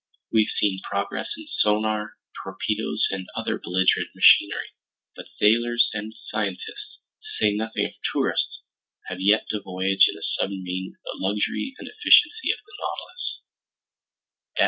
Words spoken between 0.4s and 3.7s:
seen progress in sonar, torpedoes, and other